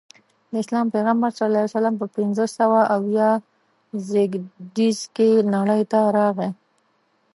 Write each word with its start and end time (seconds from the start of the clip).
د 0.51 0.53
اسلام 0.63 0.87
پیغمبر 0.95 1.29
ص 1.37 1.39
په 1.99 2.05
پنځه 2.15 2.45
سوه 2.57 2.79
اویا 2.95 3.29
زیږدیز 4.07 4.99
کې 5.15 5.29
نړۍ 5.55 5.81
ته 5.91 5.99
راغی. 6.17 6.49